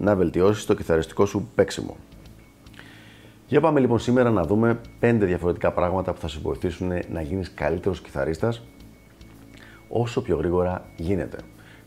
να 0.00 0.16
βελτιώσεις 0.16 0.66
το 0.66 0.74
κιθαριστικό 0.74 1.26
σου 1.26 1.50
παίξιμο. 1.54 1.96
Για 3.46 3.60
πάμε 3.60 3.80
λοιπόν 3.80 3.98
σήμερα 3.98 4.30
να 4.30 4.42
δούμε 4.42 4.80
5 5.00 5.16
διαφορετικά 5.20 5.72
πράγματα 5.72 6.12
που 6.12 6.20
θα 6.20 6.28
σε 6.28 6.38
βοηθήσουν 6.42 6.92
να 7.12 7.20
γίνεις 7.20 7.54
καλύτερος 7.54 8.00
κιθαρίστας 8.00 8.62
όσο 9.88 10.22
πιο 10.22 10.36
γρήγορα 10.36 10.84
γίνεται. 10.96 11.36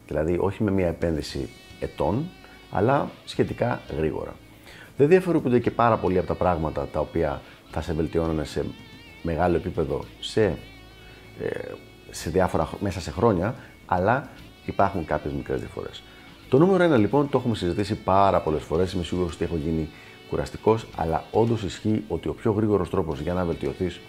Δηλαδή 0.08 0.38
όχι 0.39 0.63
με 0.63 0.72
μια 0.72 0.88
επένδυση 0.88 1.49
ετών, 1.80 2.30
αλλά 2.72 3.09
σχετικά 3.26 3.81
γρήγορα. 3.98 4.34
Δεν 4.98 5.08
διαφοροποιούνται 5.08 5.59
και 5.59 5.72
πάρα 5.72 5.98
πολύ 5.98 6.17
από 6.17 6.27
τα 6.27 6.36
πράγματα 6.36 6.88
τα 6.91 7.00
οποία 7.00 7.41
θα 7.72 7.81
σε 7.81 7.94
βελτιώνουν 7.94 8.45
σε 8.45 8.66
μεγάλο 9.22 9.55
επίπεδο 9.55 10.03
σε, 10.20 10.44
ε, 10.44 10.58
σε 12.09 12.30
διάφορα, 12.30 12.69
μέσα 12.80 13.00
σε 13.00 13.11
χρόνια, 13.11 13.56
αλλά 13.86 14.30
υπάρχουν 14.66 15.06
κάποιες 15.06 15.34
μικρές 15.34 15.59
διαφορές. 15.59 16.03
Το 16.54 16.59
νούμερο 16.59 16.96
1 16.96 17.00
λοιπόν 17.00 17.30
το 17.30 17.38
έχουμε 17.38 17.56
συζητήσει 17.56 17.96
πάρα 17.96 18.42
πολλές 18.42 18.64
φορές. 18.64 18.94
Είμαι 18.94 19.04
σίγουρος 19.04 19.34
ότι 19.34 19.44
έχω 19.44 19.56
γίνει 19.56 19.90
κουραστικός, 20.30 20.86
αλλά 20.96 21.23
όντως 21.32 21.64
ισχύει 21.64 22.04
ότι 22.08 22.28
ο 22.28 22.34
πιο 22.34 22.52
γρήγορος 22.52 22.90
τρόπος 22.90 23.20
για 23.20 23.34
να 23.34 23.46
βελτιωθείς 23.46 24.00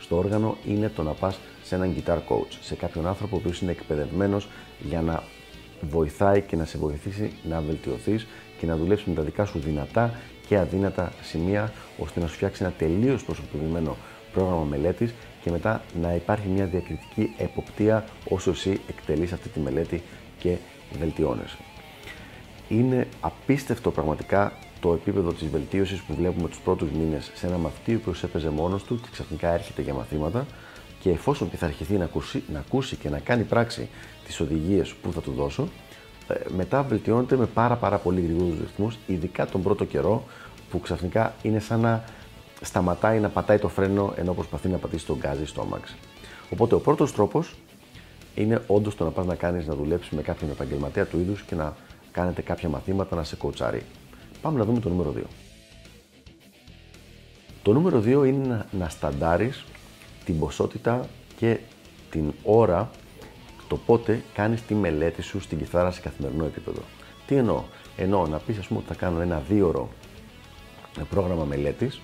στο 0.00 0.16
όργανο 0.16 0.56
είναι 0.66 0.88
το 0.88 1.02
να 1.02 1.10
πας 1.10 1.38
σε 1.62 1.74
έναν 1.74 1.94
guitar 1.96 2.16
coach, 2.16 2.56
σε 2.60 2.74
κάποιον 2.74 3.06
άνθρωπο 3.06 3.36
ο 3.36 3.38
οποίος 3.38 3.60
είναι 3.60 3.70
εκπαιδευμένος 3.70 4.48
για 4.88 5.02
να 5.02 5.22
βοηθάει 5.80 6.40
και 6.40 6.56
να 6.56 6.64
σε 6.64 6.78
βοηθήσει 6.78 7.32
να 7.48 7.60
βελτιωθείς 7.60 8.26
και 8.58 8.66
να 8.66 8.76
δουλέψεις 8.76 9.06
με 9.06 9.14
τα 9.14 9.22
δικά 9.22 9.44
σου 9.44 9.58
δυνατά 9.58 10.14
και 10.48 10.58
αδύνατα 10.58 11.12
σημεία, 11.22 11.72
ώστε 11.98 12.20
να 12.20 12.26
σου 12.26 12.34
φτιάξει 12.34 12.62
ένα 12.62 12.72
τελείως 12.78 13.24
προσωποποιημένο 13.24 13.96
πρόγραμμα 14.32 14.64
μελέτης 14.64 15.14
και 15.42 15.50
μετά 15.50 15.82
να 16.00 16.14
υπάρχει 16.14 16.48
μια 16.48 16.64
διακριτική 16.64 17.34
εποπτεία 17.38 18.04
όσο 18.28 18.50
εσύ 18.50 18.80
εκτελείς 18.88 19.32
αυτή 19.32 19.48
τη 19.48 19.60
μελέτη 19.60 20.02
και 20.38 20.56
βελτιώνεσαι. 20.98 21.56
Είναι 22.70 23.08
απίστευτο 23.20 23.90
πραγματικά 23.90 24.52
το 24.80 24.92
επίπεδο 24.92 25.32
της 25.32 25.48
βελτίωσης 25.48 26.00
που 26.00 26.14
βλέπουμε 26.14 26.48
τους 26.48 26.58
πρώτους 26.58 26.90
μήνες 26.90 27.30
σε 27.34 27.46
ένα 27.46 27.56
μαθητή 27.56 27.94
ο 27.94 27.96
οποίος 28.00 28.22
έπαιζε 28.22 28.50
μόνος 28.50 28.84
του 28.84 29.00
και 29.00 29.08
ξαφνικά 29.12 29.48
έρχεται 29.48 29.82
για 29.82 29.94
μαθήματα 29.94 30.46
και 31.00 31.10
εφόσον 31.10 31.50
πειθαρχηθεί 31.50 31.94
να 31.94 32.04
ακούσει, 32.04 32.42
να 32.52 32.58
ακούσει 32.58 32.96
και 32.96 33.08
να 33.08 33.18
κάνει 33.18 33.42
πράξη 33.42 33.88
τις 34.26 34.40
οδηγίες 34.40 34.92
που 34.92 35.12
θα 35.12 35.20
του 35.20 35.32
δώσω, 35.32 35.68
ε, 36.28 36.34
μετά 36.56 36.82
βελτιώνεται 36.82 37.36
με 37.36 37.46
πάρα 37.46 37.76
πάρα 37.76 37.98
πολύ 37.98 38.20
γρήγορους 38.20 38.58
ρυθμούς, 38.60 38.98
ειδικά 39.06 39.46
τον 39.46 39.62
πρώτο 39.62 39.84
καιρό 39.84 40.24
που 40.70 40.80
ξαφνικά 40.80 41.34
είναι 41.42 41.58
σαν 41.58 41.80
να 41.80 42.04
σταματάει 42.60 43.20
να 43.20 43.28
πατάει 43.28 43.58
το 43.58 43.68
φρένο 43.68 44.12
ενώ 44.16 44.32
προσπαθεί 44.32 44.68
να 44.68 44.76
πατήσει 44.76 45.06
τον 45.06 45.16
γκάζι 45.16 45.46
στο 45.46 45.60
αμάξι. 45.60 45.94
Οπότε 46.50 46.74
ο 46.74 46.80
πρώτος 46.80 47.12
τρόπος 47.12 47.54
είναι 48.34 48.62
όντως 48.66 48.94
το 48.94 49.04
να 49.04 49.10
πας 49.10 49.26
να 49.26 49.34
κάνεις 49.34 49.66
να 49.66 49.74
δουλέψεις 49.74 50.10
με 50.10 50.22
κάποιον 50.22 50.50
επαγγελματία 50.50 51.06
του 51.06 51.18
είδους 51.18 51.42
και 51.42 51.54
να 51.54 51.76
κάνετε 52.12 52.42
κάποια 52.42 52.68
μαθήματα 52.68 53.16
να 53.16 53.24
σε 53.24 53.36
κοτσάρει. 53.36 53.82
Πάμε 54.42 54.58
να 54.58 54.64
δούμε 54.64 54.80
το 54.80 54.88
νούμερο 54.88 55.14
2. 55.16 55.22
Το 57.62 57.72
νούμερο 57.72 57.98
2 57.98 58.06
είναι 58.06 58.46
να, 58.46 58.66
να 58.70 58.88
σταντάρεις 58.88 59.64
την 60.24 60.38
ποσότητα 60.38 61.06
και 61.36 61.58
την 62.10 62.32
ώρα 62.42 62.90
το 63.68 63.76
πότε 63.76 64.22
κάνεις 64.34 64.62
τη 64.62 64.74
μελέτη 64.74 65.22
σου 65.22 65.40
στην 65.40 65.58
κιθάρα 65.58 65.90
σε 65.90 66.00
καθημερινό 66.00 66.44
επίπεδο. 66.44 66.80
Τι 67.26 67.34
εννοώ; 67.34 67.62
Εννοώ 67.96 68.26
να 68.26 68.38
πεις 68.38 68.58
ας 68.58 68.66
πούμε 68.66 68.78
ότι 68.78 68.88
θα 68.88 68.94
κάνω 68.94 69.20
ένα 69.20 69.42
δύο 69.48 69.68
ώρο 69.68 69.88
πρόγραμμα 71.10 71.44
μελέτης 71.44 72.00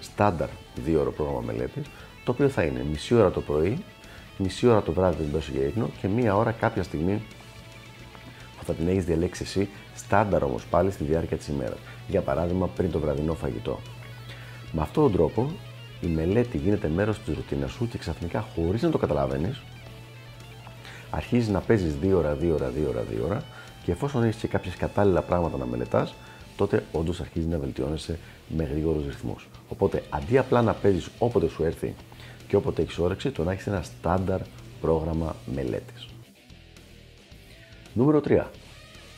στάνταρ 0.00 0.48
δύο 0.74 1.00
ώρο 1.00 1.12
πρόγραμμα 1.12 1.40
μελέτης, 1.40 1.86
το 2.24 2.30
οποίο 2.30 2.48
θα 2.48 2.62
είναι 2.62 2.84
μισή 2.90 3.14
ώρα 3.14 3.30
το 3.30 3.40
πρωί, 3.40 3.84
μισή 4.36 4.66
ώρα 4.66 4.82
το 4.82 4.92
βράδυ 4.92 5.22
δεν 5.22 5.30
δώσει 5.32 5.50
για 5.50 5.66
ύπνο 5.66 5.90
και 6.00 6.08
μία 6.08 6.36
ώρα 6.36 6.50
κάποια 6.50 6.82
στιγμή 6.82 7.14
που 7.14 7.45
θα 8.66 8.72
την 8.72 8.88
έχεις 8.88 9.04
διαλέξει 9.04 9.42
εσύ, 9.42 9.68
στάνταρ 9.94 10.42
όμως 10.42 10.66
πάλι 10.66 10.90
στη 10.90 11.04
διάρκεια 11.04 11.36
της 11.36 11.48
ημέρας. 11.48 11.78
Για 12.08 12.20
παράδειγμα, 12.20 12.68
πριν 12.68 12.90
το 12.90 12.98
βραδινό 12.98 13.34
φαγητό. 13.34 13.80
Με 14.72 14.80
αυτόν 14.82 15.02
τον 15.02 15.12
τρόπο 15.12 15.50
η 16.00 16.06
μελέτη 16.06 16.58
γίνεται 16.58 16.88
μέρος 16.88 17.18
της 17.18 17.34
ρουτίνας 17.34 17.70
σου 17.70 17.88
και 17.88 17.98
ξαφνικά 17.98 18.40
χωρίς 18.54 18.82
να 18.82 18.90
το 18.90 18.98
καταλαβαίνεις, 18.98 19.62
αρχίζεις 21.10 21.48
να 21.48 21.60
παίζεις 21.60 21.94
2 22.02 22.16
ώρα, 22.16 22.34
2 22.34 22.52
ώρα, 22.54 22.70
2 22.70 22.88
ώρα, 22.88 23.04
2 23.10 23.24
ώρα 23.24 23.42
και 23.84 23.92
εφόσον 23.92 24.22
έχεις 24.22 24.36
και 24.36 24.48
κάποια 24.48 24.72
κατάλληλα 24.78 25.22
πράγματα 25.22 25.56
να 25.56 25.66
μελετάς, 25.66 26.14
τότε 26.56 26.84
όντως 26.92 27.20
αρχίζει 27.20 27.46
να 27.46 27.58
βελτιώνεσαι 27.58 28.18
με 28.48 28.64
γρήγορους 28.64 29.04
ρυθμούς. 29.06 29.48
Οπότε 29.68 30.02
αντί 30.10 30.38
απλά 30.38 30.62
να 30.62 30.72
παίζεις 30.72 31.08
όποτε 31.18 31.48
σου 31.48 31.64
έρθει 31.64 31.94
και 32.48 32.56
όποτε 32.56 32.82
έχεις 32.82 32.98
όρεξη, 32.98 33.30
το 33.30 33.44
να 33.44 33.52
έχεις 33.52 33.66
ένα 33.66 33.82
στάνταρ 33.82 34.40
πρόγραμμα 34.80 35.36
μελέτης. 35.54 36.08
Νούμερο 37.96 38.20
3. 38.28 38.44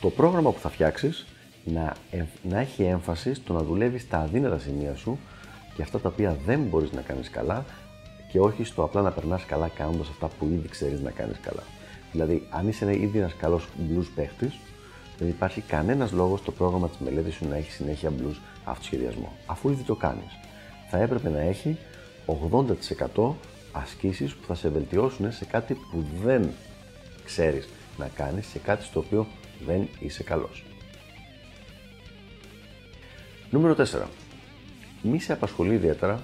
Το 0.01 0.09
πρόγραμμα 0.09 0.51
που 0.51 0.59
θα 0.59 0.69
φτιάξεις 0.69 1.25
να, 1.63 1.95
να 2.43 2.59
έχει 2.59 2.83
έμφαση 2.83 3.33
στο 3.33 3.53
να 3.53 3.63
δουλεύεις 3.63 4.01
στα 4.01 4.19
αδύνατα 4.19 4.59
σημεία 4.59 4.95
σου 4.95 5.19
και 5.75 5.81
αυτά 5.81 5.99
τα 5.99 6.09
οποία 6.09 6.37
δεν 6.45 6.59
μπορείς 6.59 6.91
να 6.91 7.01
κάνεις 7.01 7.29
καλά 7.29 7.65
και 8.31 8.39
όχι 8.39 8.63
στο 8.63 8.83
απλά 8.83 9.01
να 9.01 9.11
περνάς 9.11 9.45
καλά 9.45 9.67
κάνοντας 9.67 10.09
αυτά 10.09 10.27
που 10.27 10.45
ήδη 10.45 10.67
ξέρεις 10.67 11.01
να 11.01 11.11
κάνεις 11.11 11.39
καλά. 11.41 11.63
Δηλαδή, 12.11 12.47
αν 12.49 12.67
είσαι 12.67 12.99
ήδη 12.99 13.17
ένας 13.17 13.35
καλός 13.35 13.67
blues 13.89 14.07
παίχτης, 14.15 14.59
δεν 15.17 15.27
υπάρχει 15.27 15.61
κανένας 15.61 16.11
λόγος 16.11 16.39
στο 16.39 16.51
πρόγραμμα 16.51 16.89
της 16.89 16.97
μελέτης 16.97 17.33
σου 17.33 17.47
να 17.47 17.55
έχει 17.55 17.71
συνέχεια 17.71 18.11
blues 18.19 18.35
αυτοσχεδιασμό, 18.63 19.37
αφού 19.45 19.69
ήδη 19.69 19.83
το 19.83 19.95
κάνεις. 19.95 20.39
Θα 20.89 20.97
έπρεπε 20.97 21.29
να 21.29 21.39
έχει 21.39 21.77
80% 22.25 23.35
ασκήσεις 23.71 24.33
που 24.33 24.47
θα 24.47 24.55
σε 24.55 24.69
βελτιώσουν 24.69 25.31
σε 25.31 25.45
κάτι 25.45 25.73
που 25.73 26.03
δεν 26.23 26.49
ξέρεις 27.25 27.67
να 27.99 28.07
κάνεις, 28.07 28.47
σε 28.47 28.59
κάτι 28.59 28.83
στο 28.83 28.99
οποίο 28.99 29.27
δεν 29.65 29.87
είσαι 29.99 30.23
καλός. 30.23 30.63
Νούμερο 33.49 33.75
4. 33.75 34.07
Μη 35.01 35.19
σε 35.19 35.33
απασχολεί 35.33 35.73
ιδιαίτερα 35.73 36.23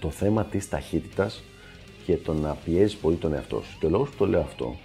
το 0.00 0.10
θέμα 0.10 0.44
της 0.44 0.68
ταχύτητας 0.68 1.42
και 2.06 2.16
το 2.16 2.34
να 2.34 2.54
πιέζει 2.64 2.96
πολύ 2.96 3.16
τον 3.16 3.34
εαυτό 3.34 3.62
σου. 3.62 3.78
Και 3.78 3.86
ο 3.86 3.88
λόγος 3.88 4.08
που 4.08 4.16
το 4.16 4.26
λέω 4.26 4.40
αυτό 4.40 4.76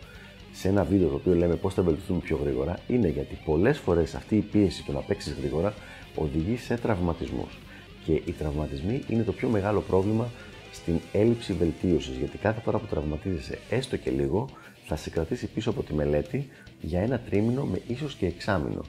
σε 0.52 0.68
ένα 0.68 0.84
βίντεο 0.84 1.08
το 1.08 1.16
οποίο 1.16 1.36
λέμε 1.36 1.56
πώς 1.56 1.74
θα 1.74 1.82
βελτιωθούμε 1.82 2.20
πιο 2.20 2.40
γρήγορα 2.44 2.80
είναι 2.88 3.08
γιατί 3.08 3.38
πολλές 3.46 3.78
φορές 3.78 4.16
αυτή 4.16 4.36
η 4.36 4.42
πίεση 4.42 4.84
του 4.84 4.92
να 4.92 5.00
παίξεις 5.00 5.34
γρήγορα 5.34 5.74
οδηγεί 6.16 6.58
σε 6.58 6.78
τραυματισμούς. 6.78 7.58
Και 8.06 8.14
οι 8.14 8.32
τραυματισμοί 8.38 9.04
είναι 9.08 9.24
το 9.24 9.32
πιο 9.32 9.50
μεγάλο 9.50 9.82
πρόβλημα 9.82 10.30
στην 10.72 11.00
έλλειψη 11.12 11.54
βελτίωσης. 11.54 12.18
Γιατί 12.18 12.38
κάθε 12.38 12.62
φορά 12.62 12.78
που 12.78 12.86
τραυματίζεσαι 12.86 13.60
έστω 13.70 13.98
και 13.98 14.12
λίγο, 14.12 14.50
θα 14.86 14.96
σε 14.96 15.10
κρατήσει 15.10 15.48
πίσω 15.48 15.70
από 15.70 15.84
τη 15.84 15.94
μελέτη 15.94 16.50
για 16.82 17.02
ένα 17.02 17.20
τρίμηνο 17.20 17.64
με 17.64 17.82
ίσως 17.88 18.16
και 18.16 18.26
εξάμηνο. 18.26 18.82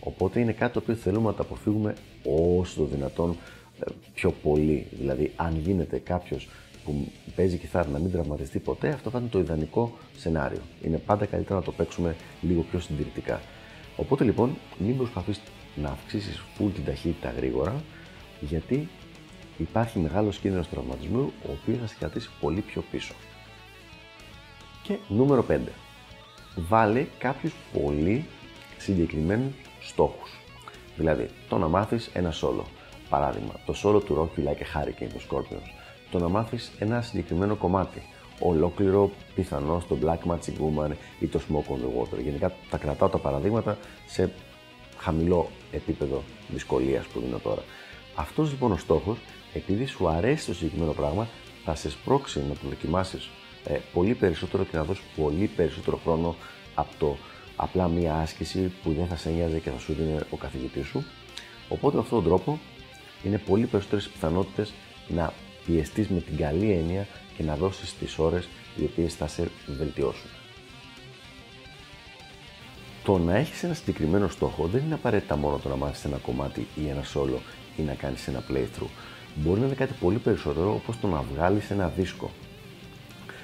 Οπότε 0.00 0.40
είναι 0.40 0.52
κάτι 0.52 0.72
το 0.72 0.78
οποίο 0.78 0.94
θέλουμε 0.94 1.26
να 1.26 1.34
το 1.34 1.42
αποφύγουμε 1.42 1.94
όσο 2.24 2.80
το 2.80 2.84
δυνατόν 2.84 3.36
ε, 3.80 3.90
πιο 4.14 4.30
πολύ. 4.30 4.86
Δηλαδή, 4.90 5.32
αν 5.36 5.60
γίνεται 5.64 5.98
κάποιος 5.98 6.48
που 6.84 7.12
παίζει 7.36 7.56
κιθάρα 7.56 7.88
να 7.88 7.98
μην 7.98 8.12
τραυματιστεί 8.12 8.58
ποτέ, 8.58 8.88
αυτό 8.88 9.10
θα 9.10 9.18
είναι 9.18 9.28
το 9.28 9.38
ιδανικό 9.38 9.98
σενάριο. 10.16 10.60
Είναι 10.82 10.98
πάντα 10.98 11.26
καλύτερα 11.26 11.58
να 11.58 11.64
το 11.64 11.72
παίξουμε 11.72 12.16
λίγο 12.40 12.62
πιο 12.70 12.80
συντηρητικά. 12.80 13.40
Οπότε 13.96 14.24
λοιπόν, 14.24 14.56
μην 14.78 14.96
προσπαθείς 14.96 15.40
να 15.76 15.88
αυξήσεις 15.88 16.42
full 16.58 16.70
την 16.74 16.84
ταχύτητα 16.84 17.30
γρήγορα, 17.30 17.82
γιατί 18.40 18.88
υπάρχει 19.58 19.98
μεγάλος 19.98 20.38
κίνδυνος 20.38 20.68
τραυματισμού, 20.68 21.32
ο 21.48 21.50
οποίος 21.60 21.78
θα 21.78 21.86
σε 21.86 21.94
κρατήσει 21.98 22.30
πολύ 22.40 22.60
πιο 22.60 22.84
πίσω. 22.90 23.14
Και 24.82 24.96
νούμερο 25.08 25.44
5. 25.48 25.58
Βάλε 26.56 27.06
κάποιους 27.18 27.52
πολύ 27.72 28.26
συγκεκριμένους 28.78 29.52
στόχους. 29.80 30.30
Δηλαδή, 30.96 31.30
το 31.48 31.58
να 31.58 31.68
μάθεις 31.68 32.10
ένα 32.12 32.32
solo. 32.32 32.64
Παράδειγμα, 33.08 33.52
το 33.66 33.74
solo 33.84 34.04
του 34.04 34.14
Rocky 34.36 34.40
Like 34.40 34.62
a 34.62 34.84
Hurricane 34.84 35.08
του 35.12 35.20
Scorpions 35.28 35.80
το 36.10 36.18
να 36.18 36.28
μάθεις 36.28 36.72
ένα 36.78 37.02
συγκεκριμένο 37.02 37.56
κομμάτι. 37.56 38.02
Ολόκληρο 38.38 39.10
πιθανώ 39.34 39.82
το 39.88 39.98
Black 40.02 40.30
Magic 40.30 40.54
Woman 40.60 40.90
ή 41.20 41.26
το 41.26 41.40
Smoke 41.48 41.72
on 41.72 41.76
the 41.76 42.02
Water. 42.02 42.22
Γενικά 42.22 42.52
τα 42.70 42.76
κρατάω 42.78 43.08
τα 43.08 43.18
παραδείγματα 43.18 43.78
σε 44.06 44.32
χαμηλό 44.98 45.48
επίπεδο 45.72 46.22
δυσκολίας 46.48 47.06
που 47.06 47.20
δίνω 47.20 47.38
τώρα. 47.38 47.62
Αυτός 48.14 48.50
λοιπόν 48.50 48.72
ο 48.72 48.76
στόχος, 48.76 49.18
επειδή 49.54 49.86
σου 49.86 50.08
αρέσει 50.08 50.46
το 50.46 50.54
συγκεκριμένο 50.54 50.92
πράγμα, 50.92 51.28
θα 51.64 51.74
σε 51.74 51.90
σπρώξει 51.90 52.38
να 52.48 52.54
το 52.54 52.68
δοκιμάσεις 52.68 53.30
ε, 53.64 53.78
πολύ 53.92 54.14
περισσότερο 54.14 54.64
και 54.64 54.76
να 54.76 54.84
δώσεις 54.84 55.04
πολύ 55.16 55.46
περισσότερο 55.46 56.00
χρόνο 56.04 56.36
από, 56.74 56.90
το, 56.98 57.16
απλά 57.56 57.88
μία 57.88 58.14
άσκηση 58.14 58.72
που 58.82 58.92
δεν 58.92 59.06
θα 59.06 59.16
σε 59.16 59.30
νοιάζει 59.30 59.60
και 59.60 59.70
θα 59.70 59.78
σου 59.78 59.92
δίνει 59.92 60.18
ο 60.30 60.36
καθηγητής 60.36 60.86
σου. 60.86 61.04
Οπότε 61.68 61.96
με 61.96 62.02
αυτόν 62.02 62.22
τον 62.22 62.28
τρόπο 62.28 62.58
είναι 63.24 63.38
πολύ 63.38 63.66
περισσότερες 63.66 64.08
πιθανότητες 64.08 64.72
να 65.08 65.32
πιεστείς 65.66 66.08
με 66.08 66.20
την 66.20 66.36
καλή 66.36 66.70
έννοια 66.70 67.06
και 67.36 67.42
να 67.42 67.56
δώσεις 67.56 67.94
τις 67.94 68.18
ώρες 68.18 68.48
οι 68.76 68.84
οποίες 68.84 69.14
θα 69.14 69.26
σε 69.26 69.50
βελτιώσουν. 69.66 70.30
Το 73.04 73.18
να 73.18 73.36
έχεις 73.36 73.62
ένα 73.62 73.74
συγκεκριμένο 73.74 74.28
στόχο 74.28 74.66
δεν 74.66 74.82
είναι 74.84 74.94
απαραίτητα 74.94 75.36
μόνο 75.36 75.58
το 75.58 75.68
να 75.68 75.76
μάθεις 75.76 76.04
ένα 76.04 76.16
κομμάτι 76.16 76.66
ή 76.74 76.88
ένα 76.88 77.02
solo 77.14 77.38
ή 77.76 77.82
να 77.82 77.94
κάνεις 77.94 78.28
ένα 78.28 78.42
playthrough. 78.50 78.90
Μπορεί 79.34 79.60
να 79.60 79.66
είναι 79.66 79.74
κάτι 79.74 79.92
πολύ 80.00 80.18
περισσότερο 80.18 80.74
όπως 80.74 81.00
το 81.00 81.06
να 81.06 81.22
βγάλεις 81.34 81.70
ένα 81.70 81.88
δίσκο. 81.88 82.30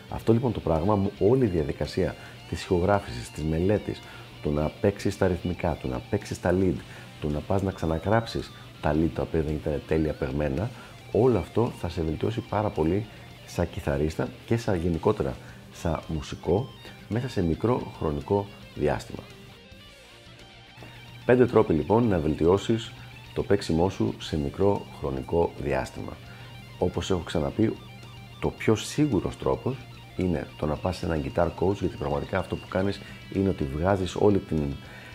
Αυτό 0.08 0.32
λοιπόν 0.32 0.53
το 0.53 0.61
πράγμα, 0.61 1.11
όλη 1.19 1.44
η 1.44 1.49
διαδικασία 1.49 2.14
της 2.49 2.62
ηχογράφησης, 2.62 3.31
της 3.31 3.43
μελέτης, 3.43 4.00
το 4.43 4.50
να 4.50 4.70
παίξεις 4.81 5.19
τα 5.19 5.26
ρυθμικά, 5.26 5.76
το 5.82 5.88
να 5.88 5.99
παίξεις 6.11 6.41
τα 6.41 6.55
lead, 6.61 6.76
το 7.20 7.29
να 7.29 7.41
πας 7.41 7.62
να 7.62 7.70
ξαναγράψεις 7.70 8.53
τα 8.81 8.93
lead 8.94 9.11
τα 9.14 9.23
οποία 9.23 9.43
δεν 9.43 9.55
ήταν 9.55 9.82
τέλεια 9.87 10.12
παιγμένα, 10.12 10.70
όλο 11.12 11.38
αυτό 11.38 11.73
θα 11.81 11.88
σε 11.88 12.03
βελτιώσει 12.03 12.41
πάρα 12.41 12.69
πολύ 12.69 13.06
σαν 13.47 13.70
κιθαρίστα 13.70 14.29
και 14.47 14.56
σαν 14.56 14.81
γενικότερα 14.81 15.37
σαν 15.73 16.00
μουσικό 16.08 16.69
μέσα 17.08 17.29
σε 17.29 17.43
μικρό 17.43 17.93
χρονικό 17.99 18.47
διάστημα. 18.75 19.23
Πέντε 21.25 21.47
τρόποι 21.47 21.73
λοιπόν 21.73 22.08
να 22.08 22.19
βελτιώσεις 22.19 22.93
το 23.35 23.43
παίξιμό 23.43 23.91
σου 23.91 24.14
σε 24.19 24.38
μικρό 24.38 24.87
χρονικό 24.99 25.53
διάστημα. 25.62 26.17
Όπως 26.79 27.11
έχω 27.11 27.20
ξαναπεί, 27.20 27.76
το 28.41 28.49
πιο 28.49 28.75
σίγουρος 28.75 29.37
τρόπος 29.37 29.76
είναι 30.16 30.46
το 30.58 30.66
να 30.66 30.74
πας 30.74 30.96
σε 30.96 31.06
έναν 31.06 31.22
guitar 31.24 31.46
coach 31.46 31.74
γιατί 31.74 31.96
πραγματικά 31.96 32.38
αυτό 32.38 32.56
που 32.56 32.68
κάνεις 32.68 33.00
είναι 33.32 33.48
ότι 33.48 33.64
βγάζεις 33.64 34.14
όλη 34.14 34.38
την, 34.38 34.62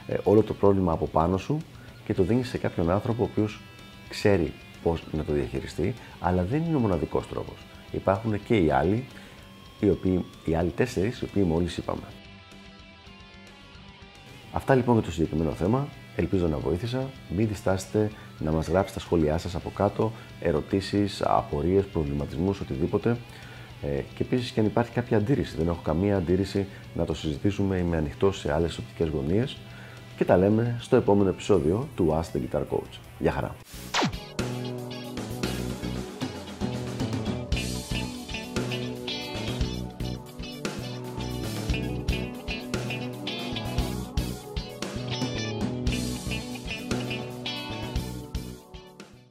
ε, 0.07 0.17
όλο 0.23 0.41
το 0.41 0.53
πρόβλημα 0.53 0.91
από 0.91 1.07
πάνω 1.07 1.37
σου 1.37 1.57
και 2.05 2.13
το 2.13 2.23
δίνεις 2.23 2.49
σε 2.49 2.57
κάποιον 2.57 2.89
άνθρωπο 2.89 3.23
ο 3.23 3.27
οποίος 3.31 3.59
ξέρει 4.09 4.53
πώς 4.83 5.03
να 5.11 5.23
το 5.23 5.33
διαχειριστεί, 5.33 5.93
αλλά 6.19 6.43
δεν 6.43 6.63
είναι 6.63 6.75
ο 6.75 6.79
μοναδικός 6.79 7.27
τρόπος. 7.27 7.55
Υπάρχουν 7.91 8.43
και 8.43 8.55
οι 8.55 8.71
άλλοι, 8.71 9.05
οι, 9.79 9.89
οποίοι, 9.89 10.25
οι 10.45 10.55
άλλοι 10.55 10.69
τέσσερις, 10.69 11.21
οι 11.21 11.23
οποίοι 11.23 11.43
μόλις 11.47 11.77
είπαμε. 11.77 12.01
Αυτά 14.51 14.75
λοιπόν 14.75 14.95
για 14.95 15.03
το 15.03 15.11
συγκεκριμένο 15.11 15.51
θέμα. 15.51 15.87
Ελπίζω 16.15 16.47
να 16.47 16.57
βοήθησα. 16.57 17.09
Μην 17.35 17.47
διστάσετε 17.47 18.11
να 18.39 18.51
μας 18.51 18.67
γράψετε 18.67 18.99
τα 18.99 19.05
σχόλιά 19.05 19.37
σας 19.37 19.55
από 19.55 19.71
κάτω, 19.75 20.11
ερωτήσεις, 20.39 21.21
απορίες, 21.21 21.85
προβληματισμούς, 21.85 22.59
οτιδήποτε. 22.59 23.17
Ε, 23.81 24.01
και 24.15 24.23
επίσης 24.23 24.51
και 24.51 24.59
αν 24.59 24.65
υπάρχει 24.65 24.91
κάποια 24.91 25.17
αντίρρηση. 25.17 25.57
Δεν 25.57 25.67
έχω 25.67 25.81
καμία 25.83 26.17
αντίρρηση 26.17 26.65
να 26.93 27.05
το 27.05 27.13
συζητήσουμε. 27.13 27.77
Είμαι 27.77 27.97
ανοιχτό 27.97 28.31
σε 28.31 28.53
άλλες 28.53 28.77
οπτικές 28.77 29.07
γωνίες. 29.07 29.57
Και 30.17 30.25
τα 30.25 30.37
λέμε 30.37 30.77
στο 30.79 30.95
επόμενο 30.95 31.29
επεισόδιο 31.29 31.87
του 31.95 32.19
Ask 32.21 32.37
the 32.37 32.39
Guitar 32.39 32.61
Coach. 32.61 32.99
Γεια 33.19 33.31
χαρά! 33.31 33.55